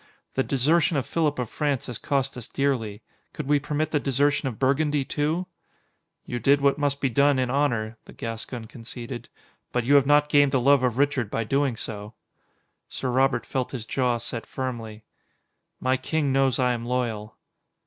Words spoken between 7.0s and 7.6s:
be done in